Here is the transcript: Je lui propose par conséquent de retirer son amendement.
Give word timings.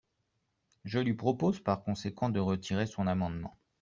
Je 0.83 0.97
lui 0.97 1.13
propose 1.13 1.59
par 1.59 1.83
conséquent 1.83 2.29
de 2.29 2.39
retirer 2.39 2.87
son 2.87 3.05
amendement. 3.05 3.55